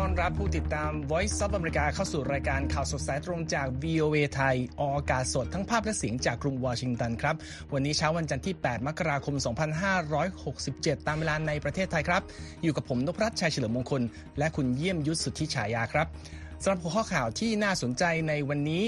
[0.00, 7.36] ต้อนรับผู้ติดตาม Voice of America เข้าสู่รายการข่าวสดสายตรงจาก VOA ไทย ออกอากาศสดทั้งภาพและเสียงจากกรุงวอชิงตันครับ
[7.72, 9.34] วันนี้เช้าวันจันทร์ที่ 8 มกราคม
[10.20, 12.22] 2567 ตามเวลาในประเทศไทยครับ
[12.62, 14.02] อยู่กับผมนพรัตน์ชัยเฉลิมมงคล
[14.38, 16.06] และคุณเยี่ยมยุทธสุทธิฉายาครับ
[16.62, 18.84] สำหรับหัวข้อข่าวที่น่าสนใจในวันนี้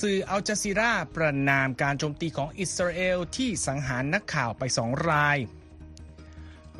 [0.00, 5.38] สื่ออัลจาซีราประนามการโจมตีของอิสราเอลที่สังหารนักข่าวไปสองราย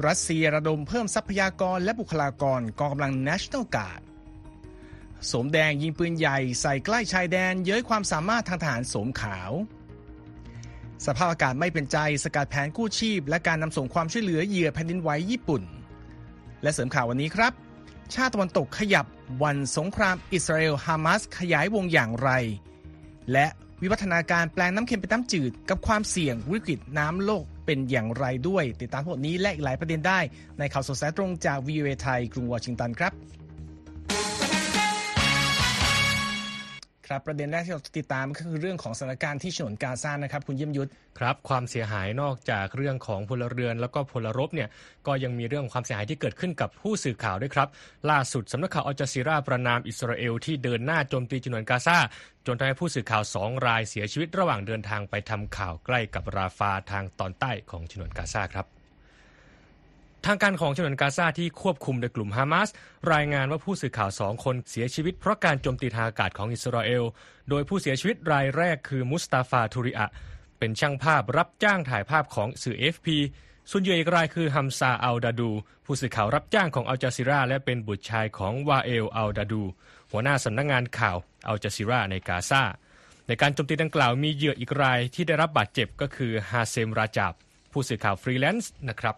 [0.05, 4.03] รัสเซียระดมเพิ่มทรัพยากรและบุคลากรกองกำลัง National Guard
[5.33, 9.53] สมแดงยิงปืนใหญ่ใส่ใกล้ชายแดนเย้ยความสามารถทางทหารสมขาว
[11.07, 15.63] สภาพอากาศไม่เป็นใจสกัดแผนกู้ชีพ และการนำส่งความช่วยเหลือเหยื่อแผ่นดินไหวญี่ปุ่น
[16.63, 17.53] และเสริมข่าววันนี้ครับ
[18.15, 19.07] ชาติตะวันตกขยับ
[19.43, 22.31] วันสงครามอิสราเอลฮามาสขยายวงอย่างไร
[23.33, 23.47] และ
[23.83, 30.21] วิวัฒนาการแปลงน้ำเค็มเป็นน้ำจืดกับความเสี่ยงวิกฤตน้ำโลก เป็นอย่างไรด้วย ติดตามพวกนี้และอีกหลายประเด็นได้
[30.59, 33.13] ในข่าวสดสายตรงจาก VOA ไทยกรุงวอชิงตันครับ
[37.09, 44.69] ครับประเด็นแรกที่เราติดตามก็คือเรื่องของสถานการณ์ที่ฉนวนกาซานะครับคุณเยี่ยมยุทธครับความเสียหายนอกจากเรื่องของพลเรือน แล้วก็พลรบเนี่ย
[45.07, 47.69] ก็ยังมีเรื่องความเสียหายที่เกิดขึ้นกับผู้สื่อข่าวด้วยครับ
[48.11, 51.99] ล่าสุดสำนักข่าวอัลจาซีราประนามอิสราเอลที่เดินหน้าโจมตีฉนวนกาซา
[52.47, 58.76] จนทำให้ผู้สื่อข่าวสองรายเสียชีวิตระหว่างเดินทางไปทำข่าวใกล้กับราฟาทางตอนใต้ของฉนวนกาซาครับ
[60.27, 62.69] ทางการของฉนวนกาซาที่ควบคุมโดยกลุ่มฮามาส
[63.13, 67.05] รายงานว่าผู้สื่อข่าวสองคนเสียชีวิตเพราะการโจมตีทางอากาศของอิสราเอล
[67.49, 70.07] โดยผู้เสียชีวิตรายแรกคือมุสตาฟาทูริอะ
[70.59, 73.07] เป็นช่างภาพรับจ้างถ่ายภาพของสื่อ FP
[73.71, 75.51] ส่วนเหยื่ออีกรายคือฮัมซาอัลดาดู
[75.85, 79.63] ผู้สื่อข่าวรับจ้างของอัลจาซิราและเป็นบุตรชายของวาเอลอัลดาดู
[80.11, 81.17] หัวหน้าสำนักงงานข่าว
[81.49, 82.63] อัลจาซิราในกาซา
[83.27, 87.33] ในการโจมตีดังกล่าวมีเหยื่ออีกรายที่ได้รับบาดเจ็บก็คือฮาเซมราจับ
[87.73, 89.17] ผู้สื่อข่าวฟรีแลนซ์นะครับ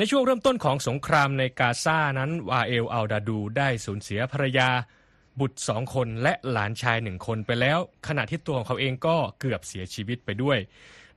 [0.00, 4.68] นช่วงเริ่มต้นของสงครามในกาซานั้นวาเอลอัลดาดูได้สูญเสียภรรยา
[5.40, 10.58] บุตรสองคนและหลานชายหนึ่งคนไปแล้ว ขณะที่ตัวของเขาเองก็เกือบเสียชีวิตไปด้วย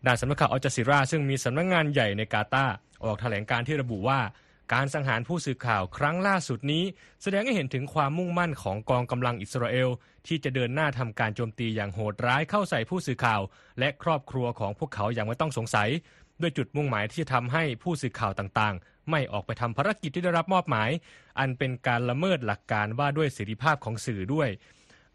[0.05, 4.19] ด้านสำนักข่าวอัลจาซิรา ซึ่งมีสำนักงานใหญ่ในกาตาร์ออกแถลงการณ์ที่ระบุว่า
[4.73, 6.83] การสังหารผู้สื่อข่าวครั้งล่าสุดนี้
[7.23, 9.89] แสดงให้เห็นถึงความมุ่งมั่นของกองกำลังอิสราเอล
[10.27, 13.41] ที่จะเดินหน้าทำการโจมตีอย่างโหดร้ายเข้าใส่ผู้สื่อข่าว
[13.79, 15.89] และครอบครัวของพวกเขาอย่างไม่ต้องสงสัย
[16.41, 20.89] ด้วยจุดมุ่งหมายที่จะทำให้ผู้สื่อข่าวต่างๆ ไม่ออกไปทำภารกิจที่ได้รับมอบหมาย
[21.39, 24.49] อันเป็นการละเมิดหลักการว่าด้วยเสรีภาพของสื่อด้วย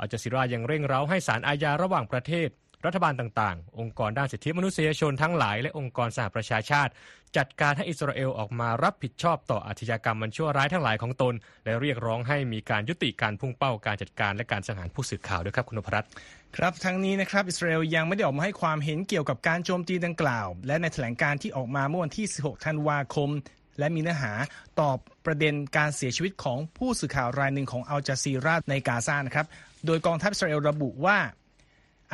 [0.01, 2.49] อาจาซิรายังเร่งเร้าให้ศาลอาญาระหว่างประเทศ
[2.85, 6.93] รัฐบาลต่างๆ องค์กรด้านสิทธิมนุษยชนทั้งหลาย และองค์กรสหประชาชาติ
[7.37, 16.11] จัดการให้อิสราเอลออกมารับผิดชอบต่ออาชญากรรมมันชั่วร้ายทั้งหลายของตน และเรียกร้องให้มีการยุติการพุ่งเป้าการจัดการและการสังหารผู้สื่อข่าวด้วยครับคุณพรัตน์
[16.57, 23.31] ครับทั้งนี้นะครับอิสราเอลยังไม่ได้ออกมาให้ความเห็นเกี่ยวกับการโจมตีดังกล่าว และในแถลงการที่ออกมาเมื่อวันที่ 16 ธันวาคม
[23.79, 24.33] และมีเนื้อหา
[24.81, 29.47] ตอบประเด็นการเสียชีวิตของผู้สื่อข่าวรายหนึ่งของอัลจาซีราในกาซานะครับ
[29.87, 31.19] โดยกองทัพอิสราเอลระบุว่า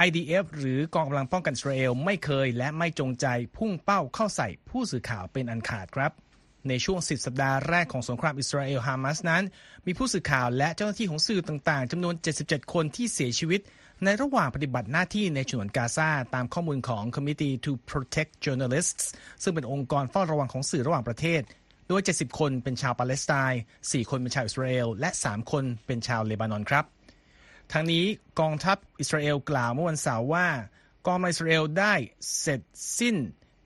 [0.06, 3.26] IDF หรือกองกำลังป้องกันอิสราเอลไม่เคยและไม่จงใจ
[3.56, 6.12] พุ่งเป้าเข้าใส่ผู้สื่อข่าวเป็นอันขาดครับ
[6.68, 9.42] ในช่วง 10 สัปดาห์แรกของสงครามอิสราเอลฮามาสนั้น
[9.86, 13.60] มีผู้สื่อข่าวและเจ้าหน้าที่ของสื่อต่างๆจำนวน 77 คนที่เสียชีวิต
[14.04, 19.04] ในระหว่างปฏิบัติหน้าที่ในฉนวนกาซาตามข้อมูลของ Committee to Protect Journalists
[19.42, 21.42] ซึ่งเป็นองค์กรเฝ้าระวังของสื่อระหว่างประเทศ
[21.88, 26.84] โดย 70 คนเป็นชาวปาเลสไตน์ 4 คนเป็นชาวอิสราเอล และ 3 คนเป็นชาวเลบานอนครับ
[27.72, 28.04] ทางนี้
[28.40, 30.48] กองทัพอิสราเอลกล่าวเมื่อวันเสาร์ว่า
[31.06, 31.94] กองอิสราเอลได้
[32.40, 32.60] เสร็จ
[32.98, 33.16] สิ้น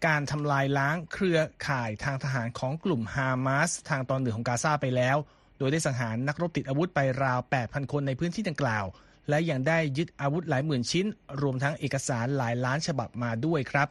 [0.07, 5.17] การทำลายล้างเครือข่ายทางทหารของกลุ่มฮามาสทางตอนเหนือของกาซาไปแล้ว
[5.59, 8.85] โดยได้สังหารนักรบติดอาวุธไปราว 8,000 คนในพื้นที่ดังกล่าว
[9.29, 11.07] และยังได้ยึดอาวุธหลายหมื่นชิ้น
[11.43, 13.89] รวมทั้งเอกสารหลายล้านฉบับมาด้วยครับ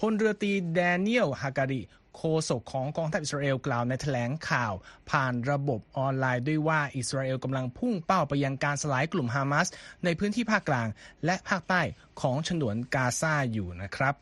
[0.00, 1.82] พลเรือตรีแดเนียลฮาการิ
[2.16, 4.72] โฆษกของกองทัพอิสราเอลกล่าวในแถลงข่าว
[5.10, 9.68] ผ่านระบบออนไลน์ด้วยว่าอิสราเอลกำลังพุ่งเป้าไปยังการสลายกลุ่มฮามาส
[10.04, 10.88] ในพื้นที่ภาคกลาง
[11.24, 11.82] และภาคใต้
[12.20, 14.16] ของฉนวนกาซาอยู่นะครับ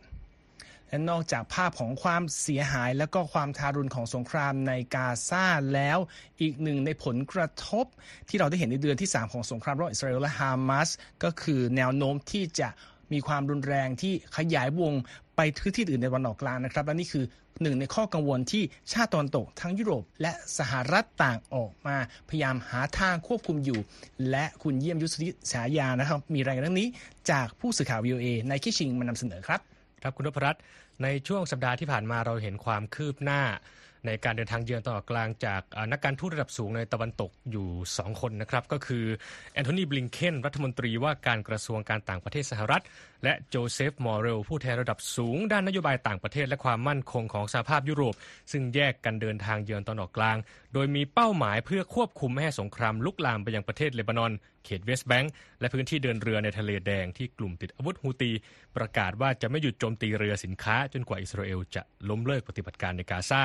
[0.88, 5.44] และนอกจากภาพของความเสียหายและก็ความทารุณของสงครามในกาซา
[5.74, 5.98] แล้ว
[6.40, 7.86] อีกหนึ่งในผลกระทบ
[8.28, 10.88] ที่เราได้เห็นในเดือนที่ 3 ของสงครามระหว่างอิสราเอลและฮามาส
[11.24, 12.68] ก็คือแนวโน้มที่จะ
[13.12, 14.92] มีความรุนแรงที่ขยายวง
[15.36, 17.24] ไปพื้นที่อื่นในวันออกกลางนะครับ และนี่คือ
[17.62, 18.62] หนึ่งในข้อกังวลที่
[18.92, 21.96] ชาติตะวันตกทั้งยุโรป และสหรัฐต่างออกมา
[22.28, 23.80] พยายามหาทางควบคุมอยู่
[24.30, 25.14] และคุณเยี่ยมยุทธ
[25.52, 26.88] ฉายานะครับ มีรายงานเรื่องนี้
[27.30, 29.60] จากผู้สื่อข่าว VOA English มานำเสนอครับ
[30.02, 30.62] ครับคุณนพรัตน์
[31.02, 33.42] ในช่วงสัปดาห์ที่ผ่านมาเราเห็นความคืบหน้า
[34.06, 35.62] ในการเดินทางเยือนตะวันออกกลางจาก
[35.92, 39.04] นักการทูตระดับสูงในตะวันตกอยู่ 2 คนนะครับก็คือ
[39.54, 42.82] แอนโทนีบลิงเคนรัฐมนตรีว่าการกระทรวงการต่างประเทศสหรัฐ
[43.24, 48.14] และโจเซฟบอร์เรลผู้แทนระดับสูง ด้านนโยบายต่างประเทศและความมั่นคงของสหภาพยุโรป
[48.52, 50.36] ซึ่งแยกกันเดินทางเยือนตะวันออกกลาง
[50.74, 54.32] โดยมีเป้าหมายเพื่อควบคุมไม่ให้สงครามลุกลามไปยังประเทศเลบานอน
[54.64, 58.32] เขตเวสต์แบงก์และพื้นที่เดินเรือในทะเลแดงที่กลุ่มติดอาวุธฮูตี
[58.76, 63.42] ประกาศว่าจะไม่หยุดโจมตีเรือสินค้า จนกว่าอิสราเอลจะล้มเลิกปฏิบัติการในกาซา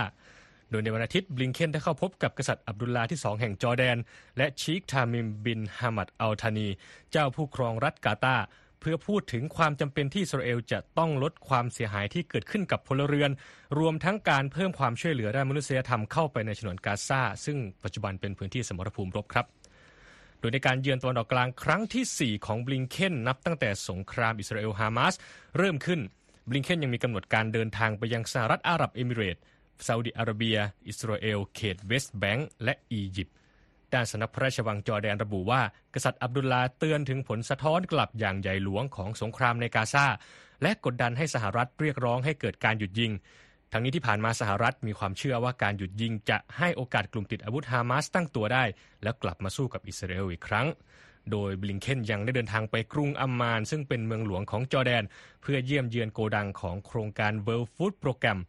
[0.69, 3.97] โดยในวันอาทิตย์บลิงเคนได้เข้าพบกับกษัตริย์อับดุลลาที่สองแห่งจอร์แดน
[4.37, 6.67] และชีคทามิมบินฮามัดอัลธานี
[7.11, 8.37] เจ้าผู้ครองรัฐกาตา
[8.79, 13.31] เพื่อพูดถึงความจำเป็นที่อิสราเอลจะต้องลดความเสียหายที่เกิดขึ้นกับพลเรือน
[13.79, 19.45] รวมทั้งการเพิ่มความช่วยเหลือด้านมนุษยธรรมเข้าไปในฉนวนกาซาซึ่งปัจจุบันเป็นพื้นที่สมรภูมิรบครับ
[20.39, 25.13] โดยในการเยือนตะวันออกกลางครั้งที่ 4 ของบลิงเคนนับตั้งแต่สงครามอิสราเอลฮามาส
[25.57, 25.99] เริ่มขึ้น
[26.49, 29.41] บลิงเคนยังมีกำหนดการเดินทางไปยังสหรัฐอาหรับเอมิเรตส์
[29.85, 30.57] ซาอุดิอาระเบีย
[30.87, 33.35] อิสราเอล เขตเวสต์แบงก์และอียิปต์
[33.93, 35.61] ด้านสำนักพระราชวังจอร์แดนระบุว่า
[35.93, 40.05] กษัตริย์อับดุลลาเตือนถึงผลสะท้อนกลับอย่างใหญ่หลวงของสงครามในกาซา
[40.61, 43.11] และกดดันให้สหรัฐเรียกร้องให้เกิดการหยุดยิง
[43.71, 48.63] ทั้งนี้ที่ผ่านมาสหรัฐมีความเชื่อว่าการหยุดยิงจะให้โอกาสกลุ่มติดอาวุธฮามาสตั้งตัวได้
[49.03, 50.67] แล้วกลับมาสู้กับอิสราเอลอีกครั้ง
[51.31, 55.03] โดยบลิงเคนยังได้เดินทางไปกรุงอัมมาน ซึ่งเป็นเมืองหลวงของจอแดน
[55.41, 58.39] เพื่อเยี่ยมเยือนโกดังของโครงการ World Food Program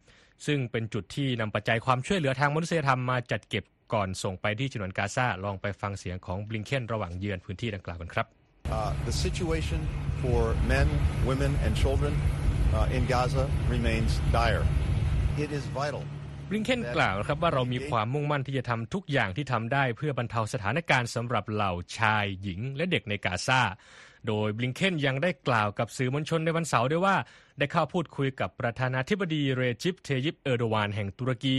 [0.45, 3.63] ซึ่งเป็นจุดที่นำปัจจัยความช่วยเหลือทางมนุษยธรรมมาจัดเก็บ
[3.93, 8.27] ก่อนส่งไปที่ฉนวนกาซาลองไปฟังเสียงของบลิงเคนระหว่างเยือนพื้นที่ดังกล่าวกันครับ
[8.77, 9.79] Uh, the situation
[10.21, 10.39] for
[10.73, 10.87] men,
[11.29, 12.13] women, and children
[12.77, 14.63] uh, in Gaza remains dire.
[15.43, 16.03] It is vital.
[16.49, 23.61] บลิงเคนกล่าวครับว่าเรามีความมุ่งมั่นที่จะทำทุกอย่างที่ทำได้เพื่อบรรเทาสถานการณ์สำหรับเหล่าชายหญิงและเด็กในกาซา
[24.27, 27.15] โดยบลิงเคนยังได้กล่าวกับสื่อมวลชนในวันเสาร์ด้วยว่า
[27.57, 31.55] ได้เข้าพูดคุยกับประธานาธิบดีเรจิปเทยิปเออร์โดวานแห่งตุรกี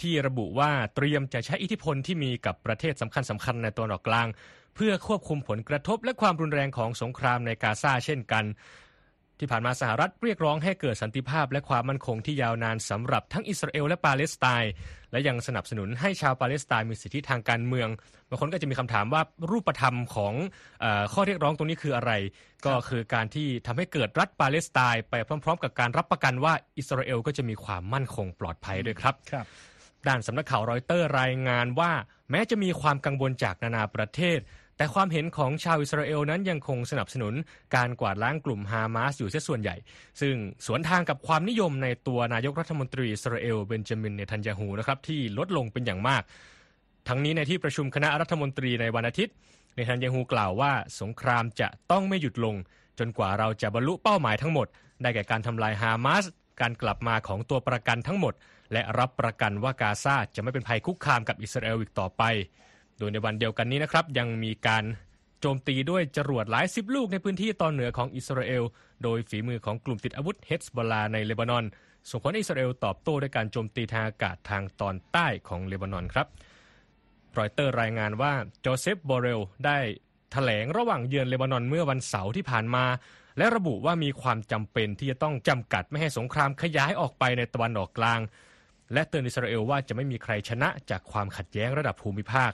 [0.00, 4.28] ที่ระบุว่าเตรียมจะใช้อิทธิพลที่มีกับประเทศสำคัญสำคัญในตัวออกกลาง
[4.74, 8.44] เพื่อควบคุมผลกระทบและความรุนแรงของสงครามในกาซาเช่นกัน
[9.40, 14.72] ที่ผ่านมาสหรัฐเรียกร้องให้เกิดสันติภาพและความมั่นคงที่ยาวนานสำหรับทั้งอิสราเอลและปาเลสไตน์
[15.12, 17.88] และยังสนับสนุนให้ชาวปาเลสไตน์มีสิทธิทางการเมือง
[18.28, 20.34] บางคนก็จะมีคำถามว่ารูปธรรมของ
[20.80, 22.12] เออข้อเรียกร้องตรงนี้คืออะไร
[22.66, 25.14] ก็คือการที่ทำให้เกิดรัฐปาเลสไตน์ไป
[25.44, 29.46] พร้อม ๆ กับการรับประกันว่าอิสราเอลก็จะมีความมั่นคงปลอดภัยด้วยครับครับ
[30.08, 31.92] ด้านสำนักข่าวรอยเตอร์รายงานว่า
[32.30, 34.38] แม้จะมีความกังวลจากนานาประเทศ
[34.80, 37.34] แต่ความเห็นของชาวอิสราเอลนั้นยังคงสนับสนุน
[37.76, 39.76] การกวาดล้างกลุ่มฮามาสอยู่เสียส่วนใหญ่
[40.20, 40.34] ซึ่ง
[40.66, 46.22] สวนทางกับความนิยมในตัวนายกรัฐมนตรีอิสราเอลเบนจามินเนทันยาฮูนะครับที่ลดลงเป็นอย่างมาก
[47.08, 49.34] ทั้งนี้ในที่ประชุมคณะรัฐมนตรีในวันอาทิตย์
[49.74, 52.54] เนทันยาฮูกล่าวว่าสงครามจะต้องไม่หยุดลง
[52.98, 54.66] จนกว่าเราจะบรรลุเป้าหมายทั้งหมด
[55.02, 56.24] ได้แก่การทำลายฮามาส
[56.60, 58.34] การกลับมาของตัวประกันทั้งหมด
[58.72, 62.24] และรับประกันว่ากาซาจะไม่เป็นภัยคุกคามกับอิสราเอลอีกต่อไป
[63.00, 64.84] โดยในวันเดียวกันนี้นะครับยังมีการ
[65.40, 68.62] โจมตีด้วยจรวดหลายสิบลูกในพื้นที่ตอนเหนือของอิสราเอล
[69.02, 71.64] โดยฝีมือของกลุ่มติดอาวุธเฮซบอลลาห์ในเลบานอน
[72.10, 76.26] ส่งผลอิสราเอลตอบโต้ด้วยการโจมตีทางอากาศทางตอนใต้ของเลบานอนครับ
[77.38, 79.78] รอยเตอร์รายงานว่าโจเซฟบอร์เรลได้
[80.32, 82.84] แถลงระหว่างเยือนเลบานอนเมื่อวันเสาร์ที่ผ่านมา
[83.38, 88.20] และระบุว่ามีความจำเป็นที่จะต้องจำกัดไม่ให้สงครามขยายออกไปในตะวันออกกลาง
[88.92, 92.52] และเตือนอิสราเอลว่าจะไม่มีใครชนะจากความขัดแย้งระดับภูมิภาค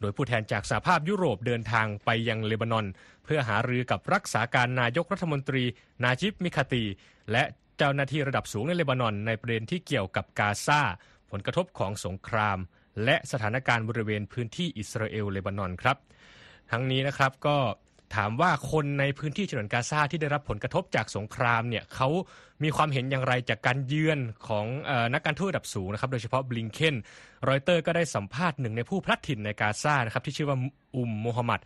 [0.00, 2.86] โดยผู้แทนจากสหภาพยุโรปเดินทางไปยังเลบานอน
[3.24, 5.64] เพื่อหารือกับรักษาการนายกรัฐมนตรี
[6.02, 6.84] นาจิบมิคาตี
[7.32, 7.42] และ
[7.76, 10.80] เจ้าหน้าที่ระดับสูงในเลบานอน ในประเด็นที่เกี่ยวกับกาซา
[11.30, 12.58] ผลกระทบของสงคราม
[13.04, 15.96] และสถานการณ์บริเวณพื้นที่อิสราเอลเลบานอนครับ
[16.70, 17.56] ทั้งนี้นะครับก็
[18.15, 22.09] ถามว่าคนในพื้นที่ฉนวนกาซาที่ได้รับผลกระทบจากสงครามเนี่ยเขา
[22.63, 26.95] มีความเห็นอย่างไรจากการเยือนของเออนักการทูตระดับสูงนะครับโดยเฉพาะบลิงเคน
[27.49, 30.57] รอยเตอร์ก็ได้สัมภาษณ์หนึ่งในผู้พลัดถิ่นในกาซานะครับที่ชื่อว่า
[30.95, 31.59] อุมโมฮัมหมัด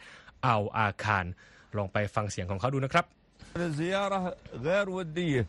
[0.46, 1.26] อัลอาคาร
[1.78, 3.06] ลองไปฟังเสียงของเขาดูนะครับ
[3.68, 4.20] الزيارة
[4.68, 5.44] غير ودية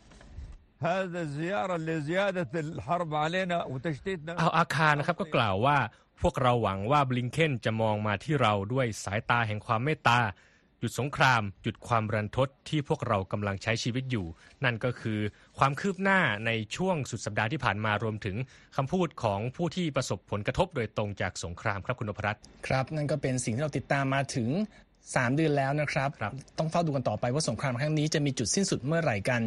[0.89, 5.79] هذا الزيارة لزيادة الحرب علينا وتشتيتنا อัลอาคารนะครับก็กล่าวว่า
[6.23, 10.19] พวกเราหวังว่าบลิงเคนจะมองมาที่เราด้วยสายตาแห่งความเมตตา
[10.82, 14.26] หยุดสงคราม หยุดความรันทดที่พวกเรากำลังใช้ชีวิตอยู่
[14.64, 15.20] นั่นก็คือ
[15.60, 18.36] ความคืบหน้าในช่วงสุดสัปดาห์ที่ผ่านมารวมถึง
[18.78, 24.50] คำพูดของผู้ที่ประสบผลกระทบโดยตรงจากสงครามครับคุณนพรัตน์ครับ นั่นก็เป็นสิ่งที่เราติดตามมาถึง
[24.96, 29.42] 3เดือนแล้วนะครับครับต้องเฝ้าดูกันต่อไปว่าสงครามครั้งนี้จะมีจุดสิ้นสุดเมื่อไหร่กัน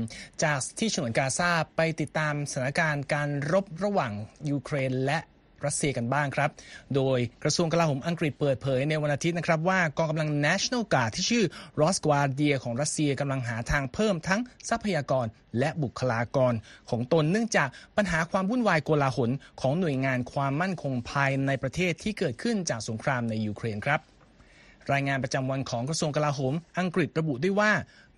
[0.44, 4.12] จากที่ฉนวนกาซาไปติดตามสถานการณ์การรบระหว่าง
[4.50, 5.18] ยูเครน และ
[5.64, 6.50] รัสเซียกันบ้างครับ
[6.96, 11.44] โดยกระทรวงกลาโหมอังกฤษเปิดเผยในวันอาทิตย์นะครับว่ากองกำลัง National Guard ที่ชื่อ
[11.80, 15.26] Rosgwardia ของรัสเซียกำลังหาทางเพิ่มทั้งทรัพยากร
[15.58, 16.52] และบุคลากร
[16.90, 19.30] ของตนเนื่องจากปัญหาความวุ่นวายโกลาหล
[19.60, 24.00] ของหน่วยงานความมั่นคงภายในประเทศที่เกิดขึ้นจากสงครามในยูเครนครับ
[24.92, 27.72] รายงานประจำวันของกระทรวงกลาโหม อังกฤษระบุด้วยว่า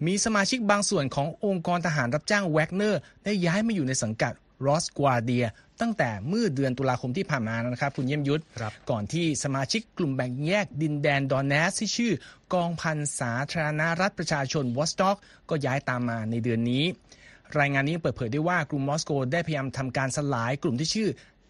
[0.06, 4.32] มีสมาชิกบางส่วนขององค์กรทหารรับจ้างแวกเนอร์ ได้ย้ายมาอยู่ในสังกัด
[4.66, 5.46] รอสกวาร์เดีย
[5.80, 12.12] ตั้งแต่เมื่อเดือนตุลาคมที่ผ่านมานะครับ คุณเยี่ยมยุทธครับก่อนที่สมาชิกกลุ่มแบ่งแยกดินแดนดอแนตสก์ที่ชื่อ
[12.54, 15.16] กองพันสาธารณรัฐประชาชนวอสต็อก
[15.50, 16.84] ก็ย้ายตามมาในเดือนนี้
[17.58, 21.08] รายงานนี้ยังเปิดเผยได้ว่ากลุ่มมอสโกได้พยายามทำการสลายกลุ่มที่ชื่อ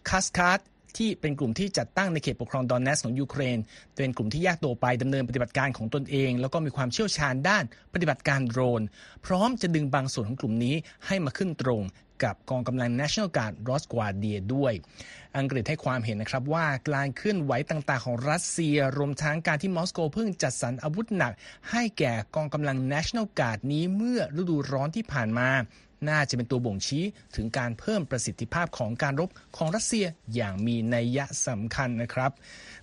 [0.09, 0.67] คัสคาร์
[0.99, 3.59] ที่เป็นกลุ่มที่จัดตั้งในเขตปกครองดอแนตสก์ของยูเครน
[3.97, 8.83] เป็นกลุ่มที่แยกตัวไปดำเนินปฏิบัติการของตนเอง แล้วก็มีความเชี่ยวชาญด้านปฏิบัติการโดรน
[9.27, 10.75] พร้อมจะดึงบางส่วนของกลุ่มนี้
[11.07, 11.83] ให้มาขึ้นตรง
[12.25, 14.73] กับกองกำลัง National Guard r o s g w a d i a ด้วย
[15.39, 21.33] อังกฤษให้ความเห็นนะครับว่าการเคลื่อนไหวต่างๆ ของรัสเซีย รวมทั้งการที่มอสโกเพิ่งจัดสรรอาวุธหนัก
[21.71, 25.49] ให้แก่กองกำลัง National Guard นี้เมื่อฤดูร้อนที่ผ่านมา
[26.09, 27.05] น่าจะเป็นตัวบ่งชี้
[27.37, 32.31] ถึงการเพิ่มประสิทธิภาพของการรบของรัสเซียอย่างมีนัยยะสำคัญนะครับ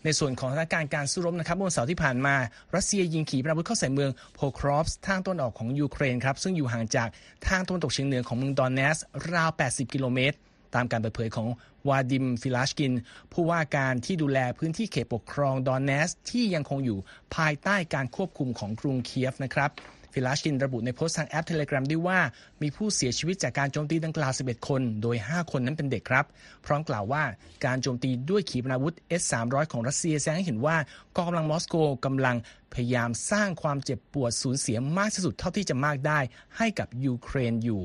[0.03, 2.36] ในส่วนของสถานการณ์การสู้รบนะครับเมื่อวันเสาร์ที่ผ่านมา
[2.75, 7.08] รัสเซียยิงขีปนาวุธเข้าใส่เมืองโพครอฟสก์ทางตะวันออกของยูเครนครับซึ่งอยู่ห่างจาก
[7.48, 8.98] ทางตะวันตกเฉียงเหนือของเมืองดอแนตสก์
[9.34, 10.38] ราว 80 กิโลเมตร
[10.75, 11.48] ตามการเปิดเผยของ
[11.89, 12.93] วาดิมฟิลาชกิน
[13.34, 16.98] ผู้ว่าการที่ดูแลพื้นที่เขตปกครองดอแนตสก์ที่ยังคงอยู่
[17.36, 19.72] ภายใต้การควบคุมของกรุงเคียฟนะครับ
[20.13, 22.20] ฟิลาชกินระบุในโพสต์ทางแอป Telegram ด้วยว่า
[22.62, 26.25] มีผู้เสียชีวิตจากการโจมตีดังกล่าว 11 คน โดย 5 คนนั้นเป็นเด็กครับ
[26.65, 27.24] พร้อมกล่าวว่า
[27.65, 30.75] การโจมตีด้วยขีปนาวุธ S-300 ของรัสเซียแสดงให้เห็นว่า
[31.15, 32.38] กองกำลังมอสโกกำลัง
[32.74, 36.20] พยายามสร้างความเจ็บปวดสูญเสียมากที่สุดเท่าที่จะมากได้
[36.58, 37.82] ให้กับยูเครนอยู่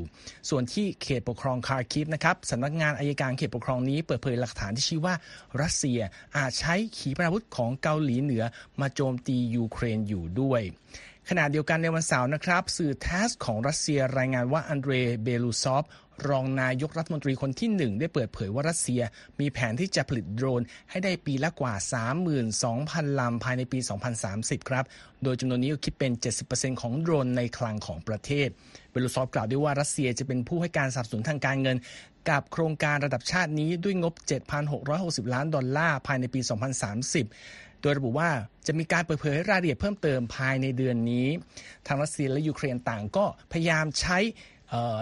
[0.49, 5.15] ส่วนที่เขตปกครองคาร์คิฟนะครับสำนักงานอัยการเขตปกครองนี้เปิดเผยหลักฐานที่ชี้ว่า
[5.63, 6.01] รัสเซีย
[6.37, 8.45] อาจใช้ขีปนาวุธของเกาหลีเหนือ
[8.81, 10.63] มาโจมตียูเครนอยู่ด้วย
[11.31, 14.93] ขณะเดียวกันในวันเสาร์นะครับ สื่อแทสของรัสเซียรายงานว่าอันเดร
[15.23, 15.85] เบลูซอฟ
[16.29, 19.03] รองนายกรัฐมนตรีคนที่หนึ่งได้เปิดเผยว่ารัสเซีย
[19.41, 21.75] มีแผนที่จะผลิตโดรน ให้ได้ปีละกว่า
[22.47, 23.79] 32,000 ลำภายในปี
[24.25, 24.85] 2030 ครับ
[25.23, 26.13] โดยจำนวนนี้ก็คิดเป็น
[26.47, 28.49] 70%ของโดรนในคลังของประเทศ
[28.91, 31.77] เบลูซอฟกล่าวด้วยว่ารัสเซียจะเป็นผู้ให้การสนับสนุนทางการเงิน
[32.31, 34.15] กับโครงการระดับชาตินี้ด้วยงบ
[34.75, 38.31] 7,660 ล้านดอลลาร์ภายในปี 2030 โดยระบุว่า
[38.67, 41.29] จะมีการเปิดเผยรายละเอียดเพิ่มเติมภายในเดือนนี้
[41.87, 44.19] ทางรัสเซียและยูเครนต่างก็พยายามใช้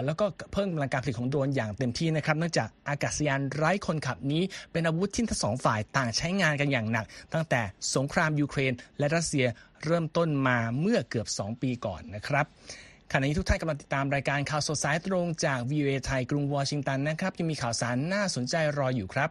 [0.05, 7.61] แล้วก็เพิ่มกำลังการผลิตของโดรนอย่างเต็มที่นะครับเนื่องจากอากาศยานไร้คนขับนี้ เป็นอาวุธที่ทั้งสองฝ่ายต่างใช้งานกันอย่างหนัก ตั้งแต่
[7.95, 9.45] สงครามยูเครน และรัสเซีย
[9.85, 12.45] เริ่มต้นมาเมื่อเกือบ 2 ปีก่อนนะครับ
[13.11, 19.29] ขณะนี้ทุกท่านกำลังติดตามรายการข่าวสดสายตรงจาก VOA ไทยกรุงวอชิงตันนะครับยังมีข่าวสารน่าสนใจรออยู่ครับ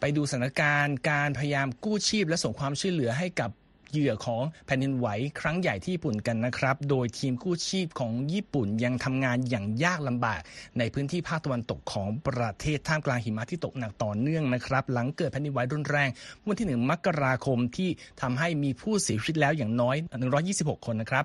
[0.00, 3.50] ไปดูสถานการณ์การพยายามกู้ชีพและส่งความช่วยเหลือให้กับ
[3.90, 5.06] เหยื่อของแผ่นดินไหว
[5.40, 10.40] ครั้งใหญ่ที่ญี่ปุ่นกันนะครับ โดยทีมกู้ชีพของญี่ปุ่นยังทำงานอย่างยากลำบาก
[10.78, 16.08] ในพื้นที่ภาคตะวันตกของประเทศท่ามกลางหิมะที่ตกหนักต่อเนื่องนะครับ หลังเกิดแผ่นดินไหวรุนแรง
[16.42, 17.90] เมื่อวันที่ 1 มกราคมที่
[18.20, 19.96] ทำให้มีผู้เสียชีวิตแล้วอย่างน้อย
[20.40, 21.24] 126 คนนะครับ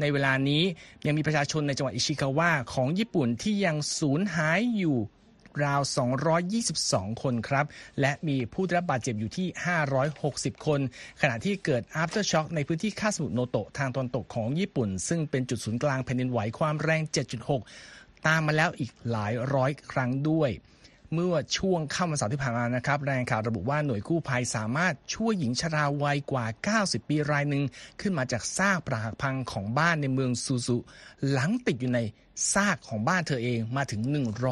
[0.00, 0.62] ในเวลานี้
[1.06, 4.98] ยังมีประชาชนในจังหวัดอิชิกาวะของญี่ปุ่นที่ยังสูญหายอยู่
[5.64, 5.80] ราว
[6.56, 7.66] 222 คนครับ
[8.00, 9.48] และมีผู้ได้รับบาดเจ็บอยู่ที่
[10.06, 10.80] 560 คน
[11.20, 17.02] ขณะที่เกิด after shock ในพื้นที่คาสมุทรโนโตะทางตอนตกของญี่ปุ่น ซึ่งเป็นจุดศูนย์กลางแผ่นดินไหวความแรง
[17.64, 20.52] 7.6 ตามมาแล้วอีกหลายร้อยครั้งด้วย
[21.14, 26.46] เมื่อช่วงค่ำวันเสาร์ที่ผ่านมานะครับรายงานข่าวระบุว่าหน่วยกู้ภัยสามารถช่วยหญิงชราวัยกว่า
[26.78, 27.64] 90 ปีรายหนึ่ง
[28.00, 30.76] ขึ้นมาจากซากปรักหักพังของบ้านในเมืองซูซุ
[31.30, 32.00] หลังติดอยู่ใน
[32.54, 34.00] ซากของบ้านเธอเองมาถึง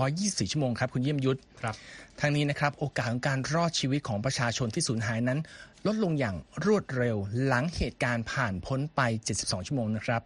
[0.00, 1.75] 124 ชั่วโมงครับ คุณเยี่ยมยุทธครับ
[2.21, 5.38] ทั้งนี้นะครับ โอกาสของการรอดชีวิตของประชาชนที่สูญหายนั้น
[5.87, 9.00] ลดลงอย่างรวดเร็วหลังเหตุการณ์ผ่านพ้นไป
[9.35, 10.23] 72 ชั่วโมงนะครับ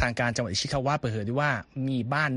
[0.00, 1.52] ทางการจังหวัดอิชิคาวะเปิดเผยด้วยว่า
[1.88, 2.30] มีบ้าน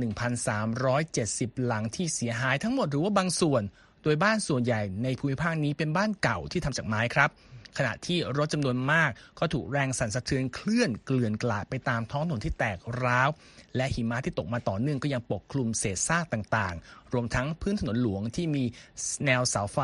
[0.80, 3.64] 1,370 หลังที่เสียหายทั้งหมดหรือว่าบางส่วน
[4.04, 7.30] โดยบ้านส่วนใหญ่ในภูมิภาคนี้เป็นบ้านเก่าที่ทำจากไม้ครับ
[7.78, 9.10] ขณะที่รถจำนวนมาก
[9.40, 13.30] ก็ถูกแรงสั่นสะเทือนเคลื่อนเกลื่อนกลาดไปตามท้องถนนที่แตกร้าว
[13.76, 18.64] และหิมะที่ตกมาต่อเนื่องก็ยังปกคลุมเศษซากต่างๆ รวมทั้งพื้นถนนหลวงที่มี
[19.26, 19.80] แนวเสาไฟ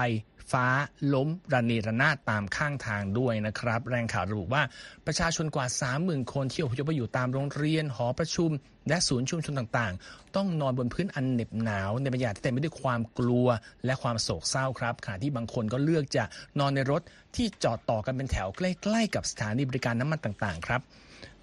[0.52, 0.66] ฟ้า
[1.14, 4.64] ล้มระเนระนาดตามข้างทางด้วยนะครับ แรงข่าวระบุว่า
[5.06, 5.66] ประชาชนกว่า
[6.00, 8.50] 30,000 คนที่อพยพไปอยู่ตามโรงเรียนหอประชุม
[8.90, 13.48] และศูนย์ชุมชนต่างๆ ต้องนอนบนพื้นอันเหน็บหนาว ในบรรยากาศที่เต็มไปด้วยความกลัว
[13.86, 16.24] และความโศกเศร้าครับขณะที่บางคนก็เลือกจะ
[16.60, 17.02] นอนในรถ
[17.36, 18.62] ที่จอดต่อกันเป็นแถวใก
[18.94, 20.82] ล้ ๆ กับสถานีบริการน้ำมันต่างๆ ครับ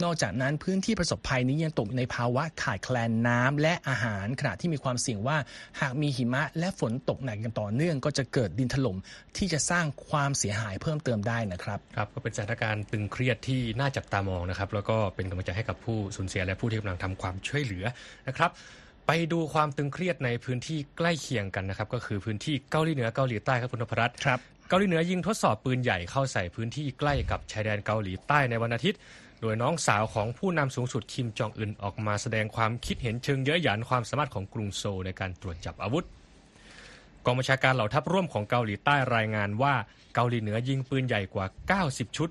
[0.05, 5.37] นอกจากนั้นพื้นที่ประสบภัยนี้ยังตกอยู่ในภาวะขาดแคลนน้ำและอาหารขณะที่มีความเสี่ยงว่า
[5.81, 8.97] หากมีหิมะและฝนตกหนักกันต่อเนื่อง ก็จะเกิดดินถล่ม
[9.37, 17.85] ที่จะสร้างความเสียหายเพิ่มเติมได้นะครับครับก็เป็นสถานการณ์ตึงเครียดที่น่าจับตามองนะครับ แล้วก็เป็นกำลังใจให้กับผู้สูญเสียและผู้ที่กำลังทำความช่วยเหลือ
[18.29, 18.51] นะครับ
[19.07, 28.99] ไปดูความตึงเครียดในพื้นที่ใกล้เคียงกันนะครับ ก็คือพื้นที่เกาหลีเหนือเกาหลีใต้ครับคุณนพรัตน์ครับเกาหลีเหนือยิงทดสอบปืนใหญ่เข้าใส่พื้นที่ใกล้กับชายแดนเกาหลีใต้ในวันอาทิตย์
[29.41, 36.05] โดยน้องสาวของผู้นำสูงสุดคิมจองอึนออกมาแสดงความคิดเห็นเชิงเย้ยหยันความสามารถของกรุงโซลในการตรวจจับอาวุธ
[37.25, 39.75] กองบัญชาการเหล่าทัพร่วมของเกาหลีใต้รายงานว่า
[40.15, 41.47] เกาหลีเหนือยิงปืนใหญ่กว่า
[41.83, 42.29] 90 ชุด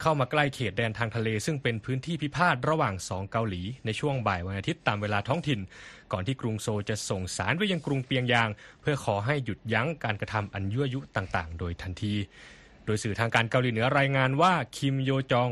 [0.00, 5.60] เข้ามาใกล้เขตแดนทางทะเล ซึ่งเป็นพื้นที่พิพาทระหว่างสองเกาหลีในช่วงบ่ายวันอาทิตย์ตามเวลาท้องถิ่น
[6.12, 8.48] ก่อนที่กรุงโซลจะส่งสารไปยังกรุงเปียงยาง
[8.80, 12.14] เพื่อขอให้หยุดยั้งการกระทำอันยั่วยุต่างๆ โดยทันที
[12.84, 15.50] โดยสื่อทางการเกาหลีเหนือรายงานว่าคิมโยจอง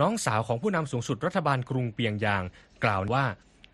[0.00, 2.42] น้องสาวของผู้นำสูงสุดรัฐบาลกรุงเปียงยาง
[2.84, 3.24] กล่าวว่า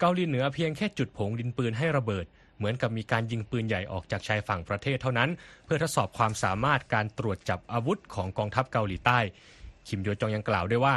[0.00, 2.24] เกาหลีเหนือเพียงแค่จุดผงดินปืนให้ระเบิด
[2.58, 5.30] เหมือนกับมีการยิงปืนใหญ่ออกจากชายฝั่งประเทศเท่านั้น
[5.64, 9.18] เพื่อทดสอบความสามารถการตรวจจับอาวุธของกองทัพเกาหลีใต้
[9.88, 10.94] คิมโยจองยังกล่าวด้วยว่า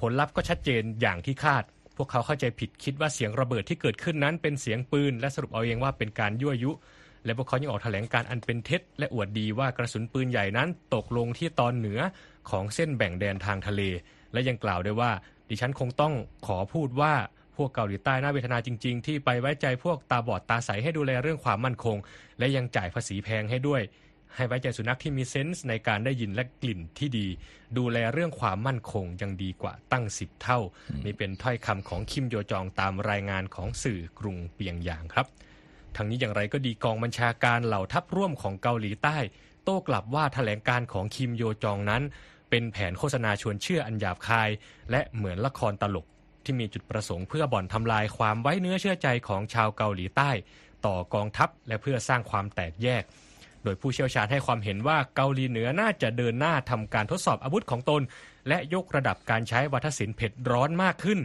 [0.00, 1.62] ผลลัพธ์ก็ชัดเจนอย่างที่คาด
[1.96, 6.70] พวกเขาเข้าใจผิดคิดว่าเสียงระเบิดที่เกิดขึ้นนั้นเป็นเสียงปืน และสรุปเอาเองว่าเป็นการยั่วยุ
[7.24, 12.00] และพวกเขายังออกแถลงการอันเป็นเท็จ และอวดดีว่ากระสุนปืนใหญ่นั้นตกลงที่ตอนเหนือ
[12.50, 13.82] ของเส้นแบ่งแดนทางทะเล
[14.32, 15.10] และยังกล่าวด้วยว่า
[15.48, 16.14] ดิฉันคงต้อง
[16.46, 17.14] ขอพูดว่า
[17.56, 21.96] พวกเกาหลีใต้น่าเวทนาจริง ๆ ที่ไปไว้ใจพวกตาบอดตาใสให้ดูแลเรื่องความมั่นคง
[22.38, 23.82] และยังจ่ายภาษีแพงให้ด้วย
[24.36, 27.26] ให้ไว้ใจสุนัขที่มีเซนส์ในการได้ยินและกลิ่นที่ดี
[27.78, 30.60] ดูแลเรื่องความมั่นคงยังดีกว่าตั้งสิบเท่า
[31.04, 35.26] นี่เป็นถ้อยคำของคิมโยจองตามรายงานของสื่อกรุงเปียงยางครับ
[35.96, 39.18] ทั้งนี้อย่างไรก็ดีกองบัญชาการเหล่าทัพร่วมของเกาหลีใต้
[39.64, 42.02] โต้กลับว่าแถลงการของคิมโยจองนั้น
[42.54, 44.50] เป็นแผนโฆษณาชวนเชื่ออันหยาบคาย
[44.90, 46.06] และเหมือนละครตลก
[46.44, 50.30] ที่มีจุดประสงค์เพื่อบ่อนทำลายความไว้เนื้อเชื่อใจของชาวเกาหลีใต้
[50.86, 53.02] ต่อกองทัพและเพื่อสร้างความแตกแยก
[53.62, 58.02] โดยผู้เชี่ยวชาญให้ความเห็นว่าเกาหลีเหนือน่าจะเดินหน้าทำการทดสอบอาวุธของตน
[58.48, 61.18] และยกระดับการใช้วัฒศิลป์เผ็ดร้อนมากขึ้น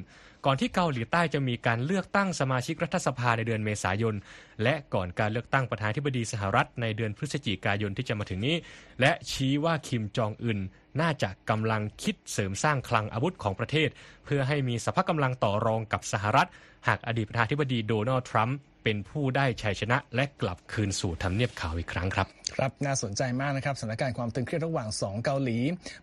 [0.46, 4.15] ก่อนที่เกาหลีใต้จะมีการเลือกตั้งสมาชิกรัฐสภาในเดือนเมษายน
[4.63, 8.55] และก่อนการเลือกตั้งประธานาธิบดีสหรัฐในเดือนพฤศจิกายนที่จะมาถึงนี้
[9.01, 10.59] และชี้ว่าคิมจองอึน
[11.01, 13.90] น่าจะกำลังคิดเสริมสร้างคลังอาวุธของประเทศ
[14.25, 16.48] เพื่อให้มีสภาพกำลังต่อรองกับสหรัฐ
[16.88, 25.57] หากอดีตประธานาธิบดีโดนัลด์ทรัมป์เป็นผู้ได้ชัยชนะและกลับคืนสู่ทำเนียบขาวอีกครั้งครับ ครับน่าสนใจมากนะครับสถานการณ์ความตึงเครียดระหว่าง 2 เกาหลี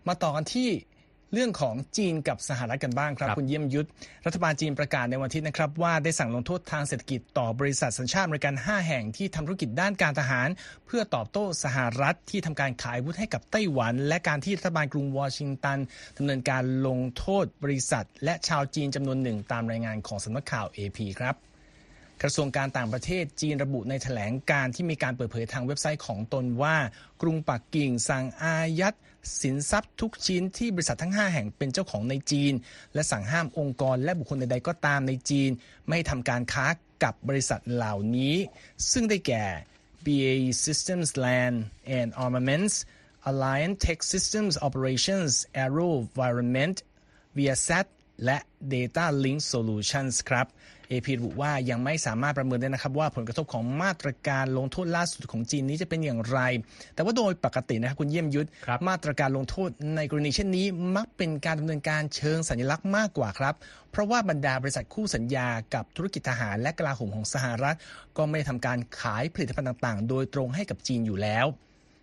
[0.07, 0.69] มาต่อกันที่
[1.35, 3.89] เรื่องของจีนกับสหรัฐกันบ้างครับครับ คุณเยี่ยมยุทธ
[4.25, 10.49] รัฐบาลจีนประกาศในวันอาทิตย์นะครับ ว่าได้สั่งลงโทษทางเศรษฐกิจต่อบริษัทสัญชาติอเมริกัน 5 แห่งที่ทำธุรกิจด้านการทหาร
[10.85, 15.79] เพื่อตอบโต้สหรัฐที่ทำการขายอาวุธให้กับไต้หวัน และการที่รัฐบาลกรุงวอชิงตัน
[16.17, 21.35] ดำเนินการลงโทษบริษัท และชาวจีนจำนวนหนึ่งตามรายงานของสำนักข่าว AP ครับ
[22.21, 26.77] กระทรวงการต่างประเทศจีนระบุในแถลงการที่มีการเปิดเผยทางเว็บไซต์ของตนว่า
[27.21, 28.95] กรุงปักกิ่งสั่งอายัด
[29.41, 32.53] สินทรัพย์ทุกชิ้นที่บริษัททั้ง 5 แห่งเป็นเจ้าของในจีน
[32.93, 35.49] และสั่งห้ามองค์กรและบุคคลใดๆก็ตามในจีน
[35.89, 36.65] ไม่ทำการค้า
[37.03, 38.35] กับบริษัทเหล่านี้
[38.91, 39.45] ซึ่งได้แก่
[40.05, 41.55] BAE Systems Land
[41.97, 42.75] and Armaments
[43.29, 45.31] Alliance Tech Systems Operations
[45.63, 46.77] Aero Environment
[47.37, 47.87] Viasat
[48.25, 48.37] และ
[48.73, 50.47] Data Link Solutions ครับ
[50.91, 56.39] AP ระบุว่ายังไม่สามารถประเมินได้นะครับ ว่าผลกระทบของมาตรการลงโทษล่าสุดของจีนนี้จะเป็นอย่างไร
[56.95, 63.55] แต่ว่าโดยปกตินะครับคุณเยี่ยมยุทธครับมาตรการลงโทษในกรณีเช่นนี้มักเป็นการดำเนินการเชิงสัญลักษณ์มากกว่าครับ
[63.91, 67.77] เพราะว่าบรรดาบริษัทคู่สัญญากับธุรกิจทหารและกลาโหมของสหรัฐ
[68.17, 71.45] ก็ไม่ได้ทำการขายผลิตภัณฑ์ต่าง ๆ โดยตรงให้กับจีนอยู่แล้ว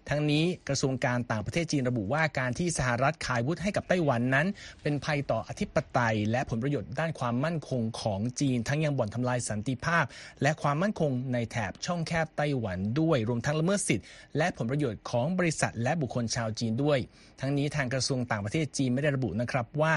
[0.09, 4.47] ทั้งนี้กระทรวงการต่างประเทศจีนระบุว่าการที่สหรัฐขายอาวุธให้กับไต้หวันนั้น
[4.83, 10.05] เป็นภัยต่ออธิปไตย และผลประโยชน์ด้านความมั่นคงของจีน ทั้งยังบ่อนทำลายสันติภาพ
[10.43, 16.99] และความมั่นคงในแถบช่องแคบไต้หวันด้วย รวมทั้งละเมิดสิทธิ์และผลประโยชน์ของบริษัท และบุคคลชาวจีนด้วย
[17.41, 19.95] ทั้งนี้ทางกระทรวงต่างประเทศจีนไม่ได้ระบุนะครับว่า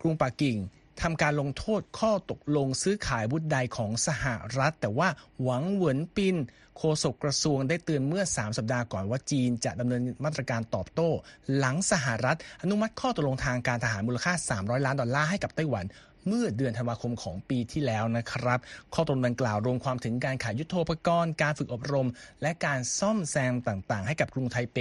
[0.00, 0.56] กรุงปักกิ่ง
[1.02, 4.24] ทำการลงโทษข้อตกลงซื้อขายวุธใดของสห
[4.58, 5.08] รัฐ แต่ว่า
[5.42, 6.36] หวังเหวินปิน
[6.78, 11.10] โฆษกกระทรวงได้เตือนเมื่อ 3 สัปดาห์ก่อนว่าจีนจะดำเนินมาตรการตอบโต้
[11.56, 15.86] หลังสหรัฐ อนุมัติข้อตกลงทางการทหารมูลค่า 300 ล้านดอลลาร์ให้กับไต้หวัน
[16.26, 18.58] เมื่อเดือนธันวาคมของปีที่แล้วนะครับ
[18.94, 22.08] ข้อตกลงดังกล่าวรวมความถึงการขายยุทโธปกรณ์ การฝึกอบรม
[22.42, 24.78] และการซ่อมแซมต่างๆ ให้กับกรุงไทเป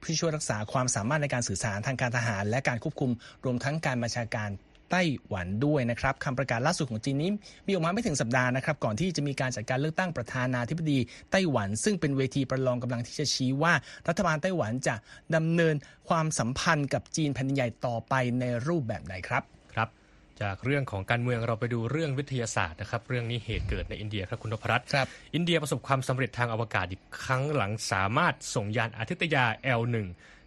[0.00, 3.10] เพื่อช่วยรักษาความสามารถในการสื่อสารทางการทหาร และการควบคุม
[3.44, 4.50] รวมทั้งการบัญชาการ
[4.94, 7.30] ต้หวันด้วยนะครับคำประกาศล่าสุดของจีนนี้
[7.66, 10.98] มีออกมาไม่ถึงสัปดาห์นะครับก่อนที่จะมีการจัดการเลือกตั้งประธานาธิบดี
[11.30, 13.72] ไต้หวัน ซึ่งเป็นเวทีประลองกำลังที่จะชี้ว่า
[14.08, 14.94] รัฐบาลไต้หวันจะ
[15.36, 15.74] ดำเนิน
[16.08, 19.42] ความสัมพันธ์กับจีนแผ่นดินใหญ่ต่อไปในรูปแบบใดครับ
[19.74, 19.88] ครับ
[20.42, 29.44] จากเรื่องของการเมืองเราไปดูเรื่องวิทยาศาสตร์นะครับเรื่องนี้เหตุเกิดในอินเดียครับคุณนพรัตน์ครับอินเดียประสบความสำเร็จทางอวกาศอีกครั้งหลังสามารถส่งยานอาทิตยา
[29.80, 29.96] L1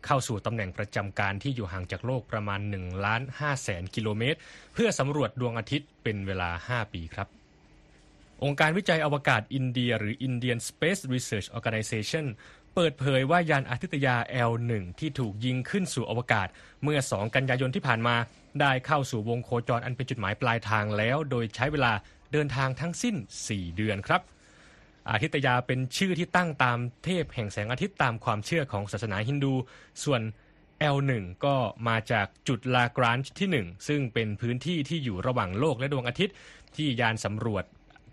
[0.08, 4.40] เข้าสู่ตำแหน่งประจำการที่อยู่ห่างจากโลกประมาณ1ล้าน5แสนกิโลเมตร
[4.74, 7.28] เพื่อสำรวจดวงอาทิตย์เป็นเวลา 5 ปีครับ
[8.44, 12.26] องค์การวิจัยอวกาศอินเดีย หรือ Indian Space Research Organization
[12.76, 14.16] เปิดเผยว่ายานอาทิตยา
[14.50, 16.48] L1 ที่ถูกยิงขึ้นสู่อวกาศ
[16.84, 18.16] เมื่อ 2 กันยายนที่ผ่านมา
[18.62, 21.94] ได้เข้าสู่วงโคจรอันเป็นจุดหมายปลายทางแล้ว โดยใช้เวลา
[22.34, 23.16] เดินทางทั้งสิ้น
[23.48, 24.22] 4 เดือนครับ
[25.12, 29.54] อาทิตยาเป็นชื่อที่ตั้งตามเทพแห่งแสงอาทิตย์ตามความเชื่อของศาสนาฮินดู
[30.04, 30.22] ส่วน
[30.96, 31.12] L1
[31.46, 31.56] ก็
[31.88, 36.36] มาจากจุดลากรานช์ที่ 1 ซึ่งเป็นพื้นที่ที่อยู่ระหว่างโลกและดวงอาทิตย์
[36.76, 37.64] ที่ยานสำรวจ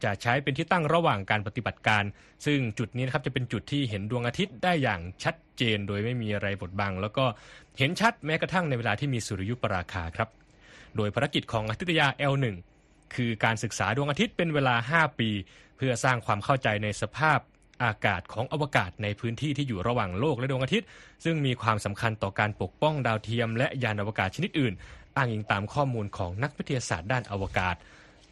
[0.05, 2.05] จะใช้เป็นที่ตั้งระหว่างการปฏิบัติการ
[2.47, 7.25] ซึ่งจุดนี้นะครับจะเป็นจุดที่เห็นดวงอาทิตย์ได้อย่างชัดเจน โดยไม่มีอะไรบดบัง แล้วก็
[7.79, 10.29] เห็นชัดแม้กระทั่งในเวลาที่มีสุริยุปราคาครับ
[10.97, 12.47] โดยภารกิจของอาทิตยา L1
[13.17, 15.31] คือการศึกษาดวงอาทิตย์เป็นเวลา 5 ปี
[15.77, 17.39] เพื่อสร้างความเข้าใจในสภาพ
[17.85, 20.89] อากาศของอวกาศในพื้นที่ที่อยู่ระหว่างโลกและดวงอาทิตย์
[21.25, 24.75] ซึ่งมีความสำคัญต่อการปกป้องดาวเทียมและยานอวกาศชนิดอื่น
[25.17, 27.77] อ้างอิงตามข้อมูลของนักวิทยาศาสตร์ด้านอวกาศ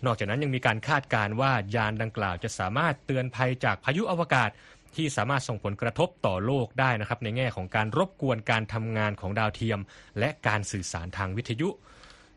[0.05, 4.51] นอกจากนั้นยังมีการคาดการณ์ว่ายานดังกล่าวจะสามารถเตือนภัยจากพายุอวกาศ
[4.97, 9.81] ที่สามารถส่งผลกระทบต่อโลกได้นะครับในแง่ของการรบกวนการทำงานของดาวเทียม
[10.19, 11.69] และการสื่อสารทางวิทยุ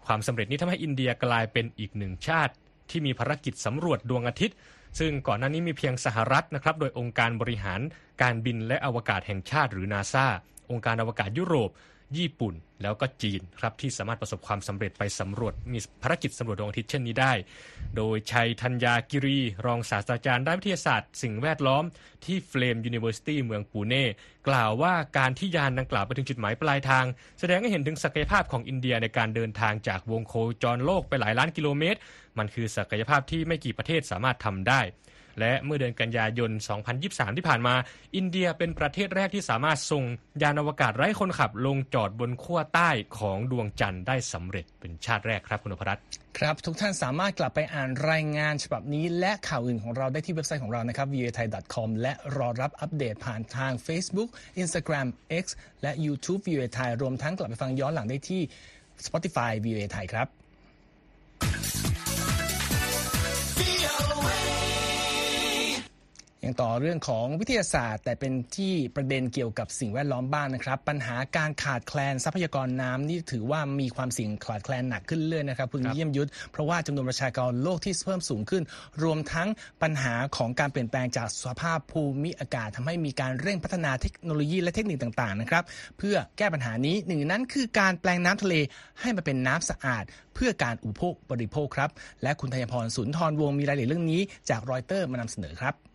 [0.08, 2.54] ความสำเร็จนี้ทำให้อินเดียกลายเป็นอีกหนึ่งชาติ
[2.90, 4.58] ที่มีภารกิจสำรวจดวงอาทิตย์
[5.00, 7.82] ซึ่งก่อนหน้านี้มีเพียงสหรัฐนะครับโดยองค์การบริหาร
[8.22, 10.28] การบินและอวกาศแห่งชาติหรือนาซา
[10.72, 11.70] องค์การอวกาศยุโรป
[12.18, 17.34] ญี่ปุ่น แล้วก็จีนครับที่สามารถประสบความสำเร็จไปสำรวจมีภารกิจสำรวจดวงอาทิตย์เช่นนี้ได้
[17.98, 21.84] โดยชัยธัญญากิรี รองศาสตราจารย์ด้านวิทยาศาสตร์ สิ่งแวดล้อม
[22.26, 24.08] ที่ FLAME University เมืองปูเน่
[24.48, 27.06] กล่าวว่าการที่ยานดังกล่าวไปถึงจุดหมายปลายทาง
[27.40, 32.00] แสดงให้เห็นถึงศักยภาพของอินเดียในการเดินทางจากวงโคจรโลกไปหลายล้านกิโลเมตร
[32.38, 34.82] มันคือศักยภาพที่ไม่กี่ประเทศสามารถทำได้
[35.40, 36.52] และเมื่อเดือนกันยายน
[36.94, 37.76] 2023 ที่ผ่านมา
[38.16, 40.04] อินเดียเป็นประเทศแรกที่สามารถส่ง
[40.42, 46.00] ยานอวกาศไร้คนขับลงจอดบนขั้วใต้ของดวงจันทร์ได้สำเร็จเป็นชาติแรกครับคุณอภรัต
[46.38, 54.30] ครับทุกท่านสามารถกลับไปอ่านรายงานฉบับนี้และข่าวอื่นของเราได้ที่เว็บไซต์ของเรานะครับ v a t h a i c o m และรอรับอัปเดตผ่านทาง Facebook
[54.62, 55.08] Instagram
[55.44, 55.46] X
[55.82, 58.42] และ YouTube v a t h a i รวมทั้งกลับไปฟังย้อนหลังได้ที่
[59.06, 60.28] Spotify v a Thai ครับ
[66.46, 78.64] ยังต่อเรื่องของวิทยาศาสตร์ แต่เป็นที่ประเด็นเกี่ยวกับสิ่งแวดล้อมบ้างนะครับ ปัญหาการขาดแคลนทรัพยากรน้ำนี่ถือว่ามีความเสี่ยงขาดแคลนหนักขึ้นเรื่อยนะครับคุณเยี่ยมยุทธเพราะว่าจำนวนประชากรโลกที่เพิ่มสูงขึ้น
[79.04, 79.48] รวมทั้ง
[79.84, 85.64] ปัญหาของการเปลี่ยนแปลงจากสภาพภูมิอากาศทำให้มีการเร่งพัฒนาเทคโนโลยีและเทคนิคต่างๆนะครับ
[85.98, 88.56] เพื่อแก้ปัญหานี้หนึ่งนั้นคือการแปลงน้ำทะเล
[89.02, 90.04] ให้มาเป็นน้ำสะอาด
[90.36, 91.90] เพื่อการอุปโภคบริโภคครับ
[92.24, 95.95] และคุณธัญพรสุนทรวงมีรายละเอียดเรื่องนี้ จากรอยเตอร์มานำเสนอครับ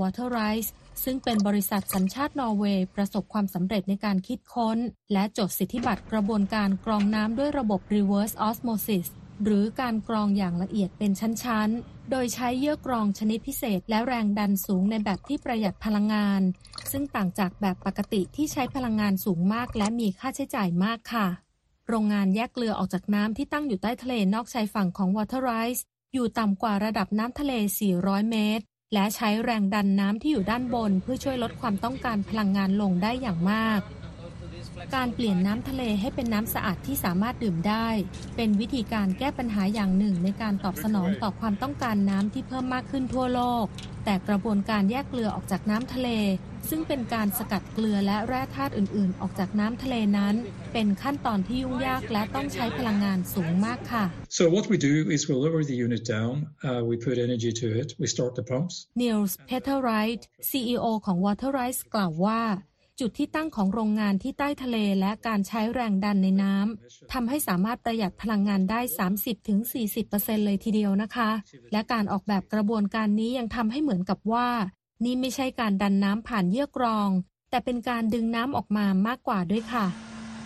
[0.00, 0.68] Waterrise
[1.04, 4.78] ซึ่งเป็นบริษัทสัญชาตินอร์เวย์ประสบความสำเร็จในการคิดค้น
[5.12, 9.06] และจดสิทธิบัตรกระบวนการกรองน้ำด้วยระบบ reverse osmosis
[9.44, 16.42] หรือการกรองอย่างละเอียดเป็นชั้น ๆ โดยใช้เยื่อกรองชนิดพิเศษและแรงดันสูงในแบบที่ประหยัดพลังงาน
[16.90, 21.26] ซึ่งต่างจากแบบปกติที่ใช้พลังงานสูงมากและมีค่าใช้จ่ายมากค่ะ
[21.88, 25.80] โรงงานแยกเกลือออกจากน้ำที่ตั้งอยู่ใต้ทะเลนอกชายฝั่งของ Waterrise
[26.14, 27.52] อยู่ต่ำกว่าระดับน้ำทะเล
[27.92, 33.80] 400 เมตร และใช้แรงดันน้ำที่อยู่ด้านบน เพื่อช่วยลดความต้องการพลังงานลงได้อย่างมาก
[34.94, 37.88] การเปลี่ยนน้ำทะเลให้เป็นน้ำสะอาดที่สามารถดื่มได้
[38.36, 43.64] เป็นวิธีการแก้ปัญหาอย่างหนึ่งในการตอบสนองต่อความต้องการน้ำที่เพิ่มมากขึ้นทั่วโลก
[44.04, 46.08] แต่กระบวนการแยกเกลือออกจากน้ำทะเล
[46.68, 50.34] ซึ่งเป็นการสกัดเกลือและแร่ธาตุอื่น ๆ ออกจากน้ำทะเลนั้น
[50.72, 54.04] เป็นขั้นตอนที่ยุ่งยากและต้องใช้พลังงานสูงมากค่ะ
[54.38, 56.34] So what we do is we lower the unit down,
[56.68, 58.74] uh, we put energy to it, we start the pumps.
[59.00, 62.42] Niels Peterwright CEO ของ Waterrise กล่าวว่า
[63.00, 68.80] จุดที่ตั้งของโรงงานที่ใต้ทะเลและการใช้แรงดันในน้ำทำให้สามารถประหยัดพลังงานได้
[69.62, 71.30] 30-40%เลยทีเดียวนะคะ
[71.72, 74.48] และการออกแบบกระบวนการนี้ยังทำให้เหมือนกับว่า
[75.04, 77.08] นี่ไม่ใช่การดันน้ำผ่านเยื่อกรอง
[77.50, 79.86] แต่เป็นการดึงน้ำออกมามากกว่าด้วยค่ะ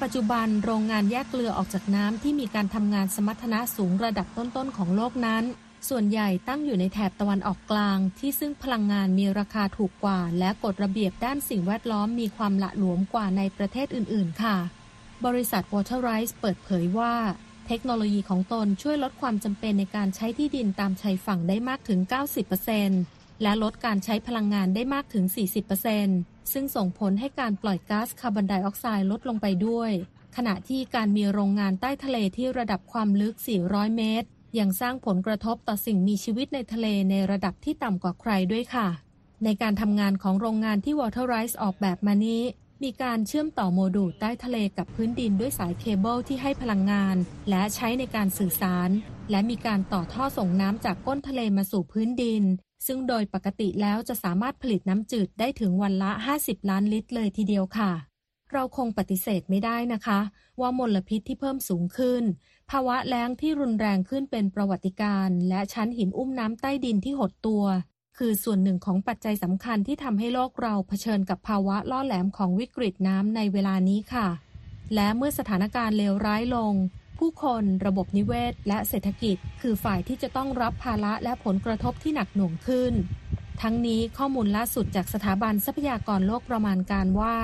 [0.03, 5.45] ปัจจุบันโรงงานแยกเกลือออกจากน้ำที่มีการทำงานสมรรถนะสูงระดับต้นๆของโลกนั้น
[5.88, 14.57] ส่วนใหญ่ตั้งอยู่ในแถบตะวันออกกลาง ที่ซึ่งพลังงานมีราคาถูกกว่า และกฎระเบียบด้านสิ่งแวดล้อมมีความละหลวมกว่าในประเทศอื่นๆ ค่ะ
[15.27, 17.14] บริษัท Waterrise เปิดเผยว่า
[17.67, 22.01] เทคโนโลยีของตนช่วยลดความจำเป็นในการใช้ที่ดินตามชายฝั่งได้มากถึง
[22.62, 25.25] 90% และลดการใช้พลังงานได้มากถึง
[25.88, 29.92] 40%ซึ่งส่งผลให้การปล่อยก๊าซคาร์บอนไดออกไซด์ลดลงไปด้วย
[30.37, 33.35] ขณะที่การมีโรงงานใต้ทะเลที่ระดับความลึก
[33.66, 38.88] 400 เมตร ยังสร้างผลกระทบต่อสิ่งมีชีวิตในทะเลในระดับที่ต่ำกว่าใครด้วยค่ะ
[39.44, 42.42] ในการทำงานของโรงงานที่ Waterise ออกแบบมานี้
[42.83, 47.16] มีการเชื่อมต่อโมดูลใต้ทะเลกับพื้นดินด้วยสายเคเบิลที่ให้พลังงาน
[47.51, 48.90] และใช้ในการสื่อสาร
[49.31, 52.42] และมีการต่อท่อส่งน้ำจากก้นทะเลมาสู่พื้นดิน
[52.87, 57.92] ซึ่งโดยปกติแล้วจะสามารถผลิตน้ำจืดได้ถึงวันละ 50 ล้านลิตรเลยทีเดียวค่ะ
[58.53, 60.20] เราคงปฏิเสธไม่ได้นะคะ
[60.61, 62.23] ว่ามลพิษที่เพิ่มสูงขึ้น
[62.70, 67.64] ภาวะแล้งที่รุนแรงขึ้นเป็นประวัติการณ์และชั้นหินอุ้มน้ำใต้ดินที่หดตัว
[68.18, 74.29] คือส่วนหนึ่งของปัจจัยสำคัญที่ทำให้โลกเราเผชิญกับภาวะล่อแหลมของวิกฤตน้ำในเวลานี้ค่ะ
[74.94, 76.75] และเมื่อสถานการณ์เลวร้ายลง
[77.24, 82.92] ผู้คนระบบนิเวศ และเศรษฐกิจ คือฝ่ายที่จะต้องรับภาระและผลกระทบที่หนักหน่วงขึ้น
[83.62, 87.37] ทั้งนี้ข้อมูลล่าสุดจากสถาบันทรัพยากรโลกประมาณการว่า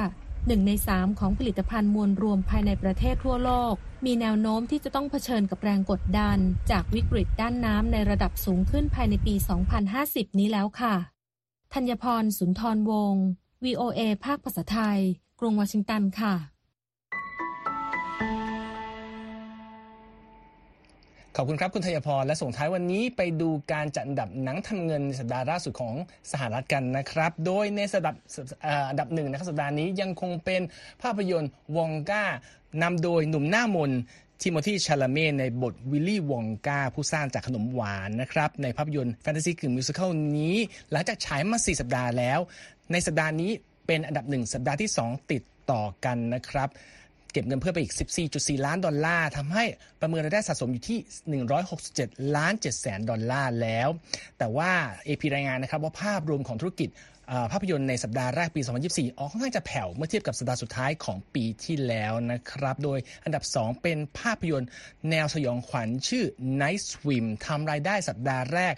[0.47, 3.75] หนึ่งในสามของผลิตภัณฑ์มวลรวมภายในประเทศทั่วโลก
[4.07, 6.39] มีแนวโน้มที่จะต้องเผชิญกับแรงกดดัน
[6.71, 9.35] จากวิกฤตด้านน้ำในระดับสูงขึ้นภายในปี
[9.87, 10.95] 2050 นี้แล้วค่ะ
[11.75, 13.25] ธัญพร สุนทรวงศ์
[13.65, 14.99] VOA ภาคภาษาไทย
[15.41, 16.35] กรุงวอชิงตันค่ะ
[21.37, 25.95] ขอบคุณครับคุณทยพรและส่งท้ายวันนี้ไปดูการจัดอันดับหนังทำเงินในสัปดาห์ล่าสุดของ
[26.33, 28.19] สหรัฐกันนะครับ โดยในสัปดาห์
[28.91, 30.63] อันดับหนึ่งนะครับสัปดาห์นี้ยังคงเป็น
[31.03, 32.25] ภาพยนตร์วองก้า
[32.83, 33.91] นำโดยหนุ่มหน้ามน
[34.43, 40.57] ทิโมธีชาลาเมในบทวิลลี่วองกาผู้สร้างจากขนมหวานนะครับในภาพยนตร์แฟนตาซีกึ่งมิวสิควลนี้
[40.91, 42.39] หลังจากฉายมา 4 สัปดาห์แล้ว
[42.93, 43.51] ในสัปดาห์นี้
[43.87, 46.69] เป็นอันดับหนึ่งสัปดาห์ที่ 2 ติดต่อกันนะครับ
[47.33, 47.95] เก็บเงินเพิ่มไปอีก
[48.29, 49.65] 14.4 ล้านดอลลาร์ทำให้
[50.01, 50.99] ประเมินรายได้สะสมอยู่ที่
[51.67, 53.89] 167 ล้าน7แสนดอลลาร์แล้ว
[54.39, 54.71] แต่ว่า
[55.07, 56.91] AP รายงานนะครับว่าภาพรวมของธุรกิจ
[57.53, 64.71] ภาพยนตร์ในสัปดาห์แรกปี 2024 ออกค่อนข้างจะแผ่วเมื่อเทียบกับสัปดาห์สุดท้ายของปีที่แล้วนะครับ โดยอันดับ 2 เป็นภาพยนตร์
[65.11, 66.25] แนวสยองขวัญชื่อ
[66.61, 68.75] Night Swim ทำรายได้สัปดาห์แรก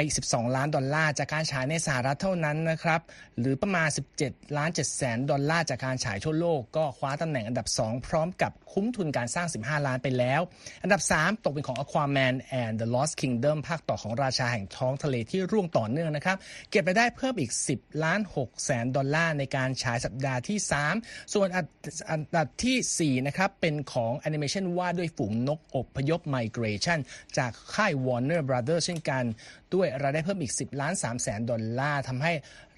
[0.00, 3.00] ไป12 ล้านดอลลาร์จากการฉายในสหรัฐเท่านั้นนะครับ
[3.40, 3.88] หรือประมาณ
[4.20, 10.40] 17 ล้าน7แสนดอลลาร์จากการฉายทั่วโลกก็คว้าตำแหน่งอันดับ 2 พร้อมกับคุ้มทุนการสร้าง 15 ล้านไปแล้ว
[10.82, 16.36] อันดับ 3 ตกเป็นของ Aquaman and the Lost Kingdom ภาคต่อของราชาแห่งท้องทะเลที่ร่วงต่อเนื่องนะครับ
[16.70, 20.58] เก็บไปได้เพิ่มอีก 10 ล้าน6แสนดอลลาร์ในการฉายสัปดาห์ที่
[20.94, 21.48] 3 ส่วน
[22.10, 26.98] อันดับที่ 4 นะครับเป็นของแอนิเมชันว่าด้วยฝูงนกอบพยพ Migration
[27.38, 29.24] จากค่าย Warner Brothers เช่นกัน
[29.76, 32.32] ด้วยรายได้เพิ่มอีก 10 ล้าน3แสนดอลลาร์ทำให้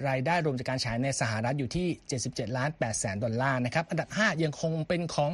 [0.09, 1.87] รายได้รวมจากการฉายในสหรัฐอยู่ที่
[2.23, 5.31] 77 ล้าน8แสนดอลลาร์นะครับอันดับ 5 ยังคงเป็นของ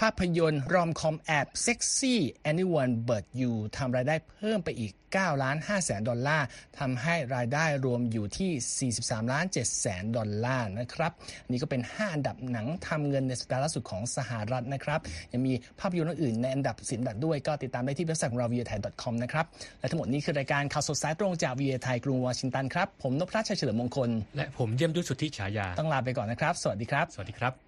[0.00, 2.20] ภาพยนตร์ rom-com แอบเซ็กซี่
[2.50, 6.46] Anyone But You ทำรายได้เพิ่มไปอีก9ล้าน5แสนดอลลาร์
[6.78, 11.12] ทำให้รายได้รวมอยู่ที่ 43ล้าน7แสนดอลลาร์นะครับ
[11.50, 15.00] นี่ก็เป็น 5 อันดับหนังทำเงินในสัปดาห์ล่าสุดของสหรัฐนะครับ
[15.32, 19.46] ยังมีภาพยนตร์อื่นในอันดับสิบอันดับด้วยก็ติดตามได้ที่เว็บไซต์ของเรา v i a t h a i com นะครับ
[19.80, 27.67] และทั้งหมดนี้คือรายการข่าวสดสายตรงจาก v i a t h a i กรุงวอชิงตันครับ ผมนพรัชชัยเฉลิมมงคล และผมเยี่ยมยุทธสุทธิฉายา ต้องลาไปก่อนนะครับ สวัสดีครับ สวัสดีครับ